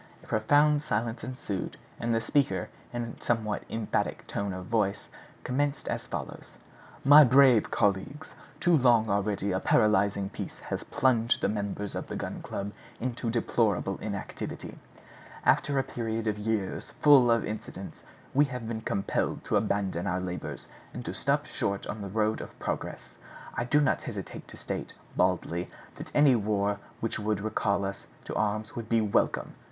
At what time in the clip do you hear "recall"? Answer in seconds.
27.41-27.85